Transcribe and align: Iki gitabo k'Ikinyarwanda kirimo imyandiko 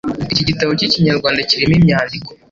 Iki 0.33 0.43
gitabo 0.49 0.71
k'Ikinyarwanda 0.77 1.47
kirimo 1.49 1.73
imyandiko 1.79 2.29